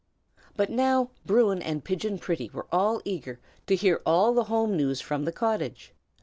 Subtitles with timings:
[0.57, 2.65] But now Bruin and Pigeon Pretty were
[3.05, 5.93] eager to hear all the home news from the cottage.